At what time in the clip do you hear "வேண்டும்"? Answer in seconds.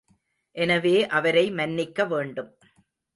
2.05-2.51